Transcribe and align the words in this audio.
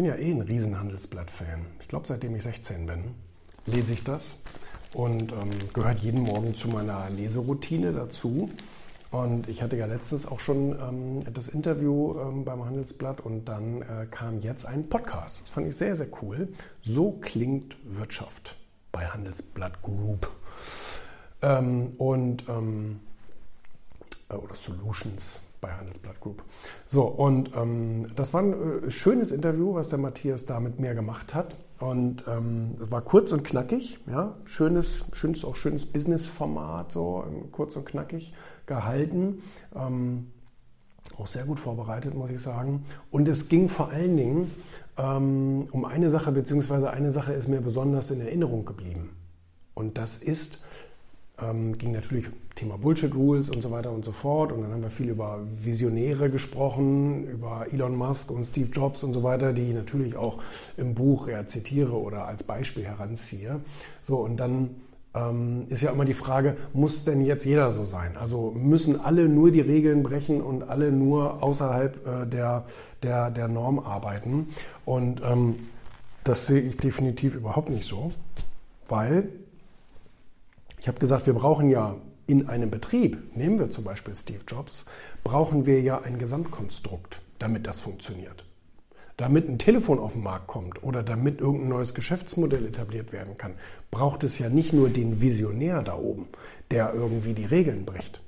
bin 0.00 0.08
ja 0.08 0.16
eh 0.16 0.30
ein 0.30 0.40
Riesenhandelsblatt-Fan. 0.40 1.66
Ich 1.82 1.88
glaube, 1.88 2.06
seitdem 2.06 2.34
ich 2.34 2.42
16 2.42 2.86
bin, 2.86 3.14
lese 3.66 3.92
ich 3.92 4.02
das 4.02 4.38
und 4.94 5.30
ähm, 5.32 5.50
gehört 5.74 5.98
jeden 5.98 6.22
Morgen 6.22 6.54
zu 6.54 6.68
meiner 6.68 7.10
Leseroutine 7.10 7.92
dazu. 7.92 8.48
Und 9.10 9.46
ich 9.46 9.60
hatte 9.60 9.76
ja 9.76 9.84
letztens 9.84 10.24
auch 10.24 10.40
schon 10.40 10.74
ähm, 10.80 11.34
das 11.34 11.48
Interview 11.48 12.18
ähm, 12.18 12.46
beim 12.46 12.64
Handelsblatt 12.64 13.20
und 13.20 13.44
dann 13.44 13.82
äh, 13.82 14.06
kam 14.10 14.40
jetzt 14.40 14.64
ein 14.64 14.88
Podcast. 14.88 15.42
Das 15.42 15.48
fand 15.50 15.66
ich 15.66 15.76
sehr, 15.76 15.94
sehr 15.94 16.08
cool. 16.22 16.48
So 16.82 17.12
klingt 17.20 17.76
Wirtschaft 17.84 18.56
bei 18.92 19.04
Handelsblatt 19.06 19.82
Group. 19.82 20.30
Ähm, 21.42 21.90
und 21.98 22.48
ähm, 22.48 23.00
äh, 24.30 24.34
oder 24.34 24.54
Solutions 24.54 25.42
bei 25.60 25.70
Handelsblatt 25.70 26.18
Group. 26.20 26.42
So, 26.92 27.04
und 27.04 27.52
ähm, 27.54 28.06
das 28.16 28.34
war 28.34 28.42
ein 28.42 28.52
äh, 28.88 28.90
schönes 28.90 29.30
Interview, 29.30 29.74
was 29.74 29.90
der 29.90 29.98
Matthias 30.00 30.44
da 30.46 30.58
mit 30.58 30.80
mir 30.80 30.92
gemacht 30.92 31.34
hat. 31.34 31.54
Und 31.78 32.24
ähm, 32.26 32.74
war 32.80 33.00
kurz 33.00 33.30
und 33.30 33.44
knackig, 33.44 34.00
ja, 34.10 34.34
schönes, 34.44 35.04
schönes, 35.12 35.44
auch 35.44 35.54
schönes 35.54 35.86
Business-Format, 35.86 36.90
so 36.90 37.24
kurz 37.52 37.76
und 37.76 37.86
knackig 37.86 38.34
gehalten. 38.66 39.40
Ähm, 39.72 40.32
auch 41.16 41.28
sehr 41.28 41.44
gut 41.44 41.60
vorbereitet, 41.60 42.16
muss 42.16 42.30
ich 42.30 42.40
sagen. 42.40 42.84
Und 43.12 43.28
es 43.28 43.48
ging 43.48 43.68
vor 43.68 43.90
allen 43.90 44.16
Dingen 44.16 44.50
ähm, 44.98 45.66
um 45.70 45.84
eine 45.84 46.10
Sache, 46.10 46.32
beziehungsweise 46.32 46.90
eine 46.90 47.12
Sache 47.12 47.32
ist 47.34 47.46
mir 47.46 47.60
besonders 47.60 48.10
in 48.10 48.20
Erinnerung 48.20 48.64
geblieben. 48.64 49.10
Und 49.74 49.96
das 49.96 50.18
ist, 50.18 50.64
ähm, 51.42 51.76
ging 51.76 51.92
natürlich 51.92 52.26
Thema 52.54 52.76
Bullshit 52.76 53.14
Rules 53.14 53.48
und 53.48 53.62
so 53.62 53.70
weiter 53.70 53.90
und 53.90 54.04
so 54.04 54.12
fort. 54.12 54.52
Und 54.52 54.62
dann 54.62 54.72
haben 54.72 54.82
wir 54.82 54.90
viel 54.90 55.08
über 55.08 55.40
Visionäre 55.44 56.30
gesprochen, 56.30 57.26
über 57.26 57.66
Elon 57.70 57.96
Musk 57.96 58.30
und 58.30 58.44
Steve 58.44 58.70
Jobs 58.70 59.02
und 59.02 59.12
so 59.12 59.22
weiter, 59.22 59.52
die 59.52 59.68
ich 59.68 59.74
natürlich 59.74 60.16
auch 60.16 60.42
im 60.76 60.94
Buch 60.94 61.28
ja, 61.28 61.46
zitiere 61.46 61.98
oder 61.98 62.26
als 62.26 62.42
Beispiel 62.42 62.84
heranziehe. 62.84 63.60
So, 64.02 64.18
und 64.18 64.36
dann 64.36 64.70
ähm, 65.14 65.66
ist 65.68 65.82
ja 65.82 65.90
immer 65.90 66.04
die 66.04 66.14
Frage, 66.14 66.56
muss 66.72 67.04
denn 67.04 67.24
jetzt 67.24 67.44
jeder 67.44 67.72
so 67.72 67.84
sein? 67.84 68.16
Also 68.16 68.52
müssen 68.52 69.00
alle 69.00 69.28
nur 69.28 69.50
die 69.50 69.60
Regeln 69.60 70.02
brechen 70.02 70.40
und 70.40 70.68
alle 70.68 70.92
nur 70.92 71.42
außerhalb 71.42 72.06
äh, 72.06 72.26
der, 72.26 72.66
der, 73.02 73.30
der 73.30 73.48
Norm 73.48 73.78
arbeiten? 73.78 74.48
Und 74.84 75.22
ähm, 75.24 75.56
das 76.24 76.46
sehe 76.46 76.60
ich 76.60 76.76
definitiv 76.76 77.34
überhaupt 77.34 77.70
nicht 77.70 77.88
so, 77.88 78.12
weil 78.88 79.28
ich 80.80 80.88
habe 80.88 80.98
gesagt, 80.98 81.26
wir 81.26 81.34
brauchen 81.34 81.68
ja 81.68 81.96
in 82.26 82.48
einem 82.48 82.70
Betrieb, 82.70 83.36
nehmen 83.36 83.58
wir 83.58 83.70
zum 83.70 83.84
Beispiel 83.84 84.16
Steve 84.16 84.40
Jobs, 84.48 84.86
brauchen 85.24 85.66
wir 85.66 85.82
ja 85.82 86.00
ein 86.00 86.18
Gesamtkonstrukt, 86.18 87.20
damit 87.38 87.66
das 87.66 87.80
funktioniert. 87.80 88.44
Damit 89.18 89.46
ein 89.46 89.58
Telefon 89.58 89.98
auf 89.98 90.14
den 90.14 90.22
Markt 90.22 90.46
kommt 90.46 90.82
oder 90.82 91.02
damit 91.02 91.40
irgendein 91.40 91.68
neues 91.68 91.92
Geschäftsmodell 91.92 92.64
etabliert 92.64 93.12
werden 93.12 93.36
kann, 93.36 93.54
braucht 93.90 94.24
es 94.24 94.38
ja 94.38 94.48
nicht 94.48 94.72
nur 94.72 94.88
den 94.88 95.20
Visionär 95.20 95.82
da 95.82 95.98
oben, 95.98 96.28
der 96.70 96.94
irgendwie 96.94 97.34
die 97.34 97.44
Regeln 97.44 97.84
bricht, 97.84 98.22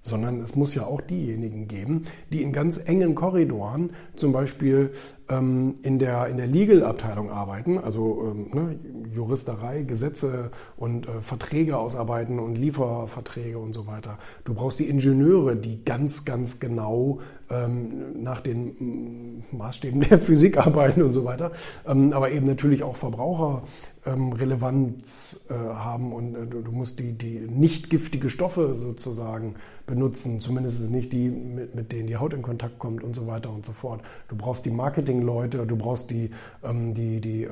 sondern 0.00 0.40
es 0.40 0.56
muss 0.56 0.74
ja 0.74 0.86
auch 0.86 1.02
diejenigen 1.02 1.68
geben, 1.68 2.04
die 2.32 2.42
in 2.42 2.52
ganz 2.52 2.78
engen 2.78 3.14
Korridoren 3.14 3.90
zum 4.16 4.32
Beispiel 4.32 4.92
ähm, 5.28 5.74
in 5.82 5.98
der, 5.98 6.26
in 6.26 6.36
der 6.36 6.46
Legal-Abteilung 6.46 7.30
arbeiten, 7.30 7.78
also 7.78 8.32
ähm, 8.32 8.50
ne, 8.52 8.78
Juristerei, 9.12 9.82
Gesetze 9.82 10.50
und 10.76 11.06
äh, 11.06 11.20
Verträge 11.20 11.76
ausarbeiten 11.76 12.38
und 12.38 12.56
Lieferverträge 12.56 13.58
und 13.58 13.72
so 13.72 13.86
weiter. 13.86 14.18
Du 14.44 14.54
brauchst 14.54 14.78
die 14.78 14.88
Ingenieure, 14.88 15.56
die 15.56 15.84
ganz, 15.84 16.24
ganz 16.24 16.60
genau 16.60 17.20
ähm, 17.50 18.22
nach 18.22 18.40
den 18.40 18.76
mm, 18.78 19.56
Maßstäben 19.56 20.00
der 20.00 20.18
Physik 20.18 20.58
arbeiten 20.58 21.02
und 21.02 21.12
so 21.12 21.24
weiter, 21.24 21.52
ähm, 21.86 22.12
aber 22.12 22.30
eben 22.30 22.46
natürlich 22.46 22.82
auch 22.82 22.96
Verbraucherrelevanz 22.96 25.46
ähm, 25.50 25.56
äh, 25.56 25.58
haben 25.74 26.12
und 26.12 26.36
äh, 26.36 26.46
du 26.46 26.72
musst 26.72 27.00
die, 27.00 27.12
die 27.12 27.46
nicht 27.48 27.90
giftige 27.90 28.30
Stoffe 28.30 28.74
sozusagen 28.74 29.54
benutzen, 29.86 30.40
zumindest 30.40 30.90
nicht 30.90 31.12
die, 31.12 31.28
mit, 31.30 31.74
mit 31.74 31.92
denen 31.92 32.06
die 32.06 32.18
Haut 32.18 32.34
in 32.34 32.42
Kontakt 32.42 32.78
kommt 32.78 33.02
und 33.02 33.16
so 33.16 33.26
weiter 33.26 33.50
und 33.50 33.64
so 33.64 33.72
fort. 33.72 34.02
Du 34.28 34.36
brauchst 34.36 34.66
die 34.66 34.70
Marketingleute, 35.18 35.66
du 35.66 35.76
brauchst 35.76 36.10
die, 36.10 36.30
die, 36.62 37.20
die, 37.20 37.48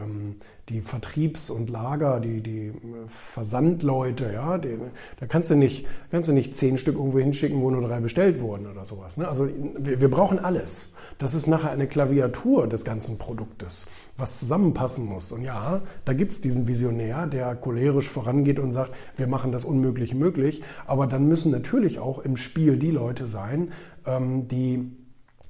die 0.69 0.81
Vertriebs- 0.81 1.51
und 1.51 1.71
Lager, 1.71 2.21
die, 2.21 2.41
die 2.41 2.73
Versandleute, 3.07 4.33
ja, 4.33 4.59
die, 4.59 4.79
da 5.21 5.27
kannst 5.27 5.51
du 5.51 5.55
nicht, 5.55 5.87
kannst 6.11 6.29
du 6.29 6.33
nicht 6.33 6.57
zehn 6.57 6.79
Stück 6.79 6.97
irgendwo 6.97 7.19
hinschicken, 7.19 7.61
wo 7.61 7.71
nur 7.71 7.83
drei 7.83 8.01
bestellt 8.01 8.41
wurden 8.41 8.67
oder 8.67 8.85
sowas. 8.85 9.17
Ne? 9.17 9.29
Also 9.29 9.49
wir, 9.79 10.01
wir 10.01 10.11
brauchen 10.11 10.39
alles. 10.39 10.95
Das 11.19 11.35
ist 11.35 11.47
nachher 11.47 11.71
eine 11.71 11.87
Klaviatur 11.87 12.69
des 12.69 12.85
ganzen 12.85 13.17
Produktes, 13.17 13.87
was 14.19 14.39
zusammenpassen 14.39 15.07
muss. 15.07 15.33
Und 15.33 15.43
ja, 15.43 15.81
da 16.05 16.13
gibt 16.13 16.33
es 16.33 16.41
diesen 16.41 16.67
Visionär, 16.67 17.27
der 17.27 17.55
cholerisch 17.55 18.09
vorangeht 18.09 18.59
und 18.59 18.73
sagt, 18.73 18.95
wir 19.17 19.27
machen 19.27 19.51
das 19.51 19.65
Unmögliche 19.65 20.15
möglich. 20.15 20.63
Aber 20.87 21.07
dann 21.07 21.27
müssen 21.27 21.53
natürlich 21.53 22.01
auch 22.01 22.19
im 22.19 22.37
Spiel 22.37 22.77
die 22.77 22.91
Leute 22.91 23.27
sein, 23.27 23.73
ähm, 24.05 24.47
die 24.49 24.91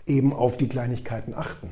eben 0.07 0.33
auf 0.33 0.57
die 0.57 0.69
Kleinigkeiten 0.69 1.35
achten. 1.35 1.71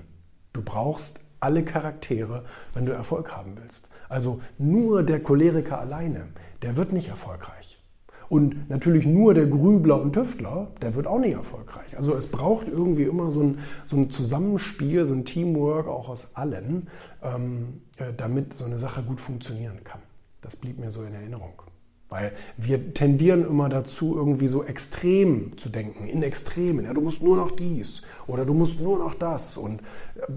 Du 0.55 0.63
brauchst 0.63 1.21
alle 1.41 1.65
Charaktere, 1.65 2.45
wenn 2.73 2.87
du 2.87 2.93
Erfolg 2.93 3.37
haben 3.37 3.57
willst. 3.61 3.91
Also 4.09 4.41
nur 4.57 5.03
der 5.03 5.21
Choleriker 5.21 5.81
alleine, 5.81 6.29
der 6.63 6.77
wird 6.77 6.93
nicht 6.93 7.09
erfolgreich. 7.09 7.83
Und 8.29 8.71
natürlich 8.71 9.05
nur 9.05 9.35
der 9.35 9.47
Grübler 9.47 10.01
und 10.01 10.13
Tüftler, 10.13 10.69
der 10.81 10.95
wird 10.95 11.07
auch 11.09 11.19
nicht 11.19 11.35
erfolgreich. 11.35 11.97
Also 11.97 12.15
es 12.15 12.29
braucht 12.29 12.69
irgendwie 12.69 13.03
immer 13.03 13.31
so 13.31 13.43
ein, 13.43 13.59
so 13.85 13.97
ein 13.97 14.11
Zusammenspiel, 14.11 15.05
so 15.05 15.13
ein 15.13 15.25
Teamwork 15.25 15.89
auch 15.89 16.09
aus 16.09 16.37
allen, 16.37 16.89
ähm, 17.23 17.83
äh, 17.99 18.13
damit 18.17 18.57
so 18.57 18.65
eine 18.65 18.79
Sache 18.79 19.03
gut 19.03 19.21
funktionieren 19.21 19.83
kann. 19.85 20.01
Das 20.41 20.57
blieb 20.57 20.79
mir 20.79 20.91
so 20.91 21.03
in 21.03 21.15
Erinnerung. 21.15 21.63
Weil 22.15 22.31
wir 22.57 22.95
tendieren 22.95 23.45
immer 23.45 23.69
dazu, 23.69 24.15
irgendwie 24.15 24.47
so 24.47 24.63
extrem 24.63 25.59
zu 25.59 25.69
denken, 25.69 26.05
in 26.05 26.23
Extremen. 26.23 26.85
Ja, 26.85 26.95
du 26.95 27.01
musst 27.01 27.25
nur 27.25 27.37
noch 27.37 27.51
dies 27.51 28.03
oder 28.29 28.45
du 28.45 28.55
musst 28.55 28.81
nur 28.81 29.01
noch 29.01 29.15
das. 29.15 29.57
Und 29.57 29.81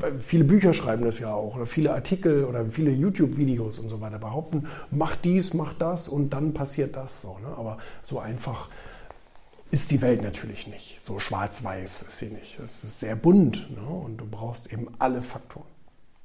äh, 0.02 0.14
viele 0.18 0.44
Bücher 0.44 0.74
schreiben 0.74 1.06
das 1.06 1.20
ja 1.20 1.32
auch 1.36 1.56
oder 1.56 1.68
viele 1.68 1.94
Artikel 1.94 2.46
oder 2.46 2.66
viele 2.66 2.90
YouTube-Videos 2.90 3.78
und 3.78 3.90
so 3.90 4.02
weiter 4.02 4.18
behaupten, 4.18 4.66
mach 4.90 5.16
dies, 5.16 5.54
mach 5.54 5.76
das 5.76 6.08
und 6.08 6.32
dann 6.34 6.56
passiert 6.56 6.96
das. 6.96 7.22
So, 7.22 7.38
ne? 7.44 7.56
Aber 7.56 7.78
so 8.02 8.18
einfach 8.18 8.70
ist 9.70 9.92
die 9.92 10.02
Welt 10.02 10.24
natürlich 10.24 10.66
nicht. 10.66 11.00
So 11.00 11.20
schwarz-weiß 11.20 12.02
ist 12.02 12.18
sie 12.18 12.30
nicht. 12.30 12.58
Es 12.58 12.84
ist 12.84 13.00
sehr 13.00 13.16
bunt 13.16 13.70
ne? 13.70 13.88
und 13.88 14.18
du 14.18 14.26
brauchst 14.26 14.74
eben 14.74 14.88
alle 14.98 15.22
Faktoren. 15.22 15.77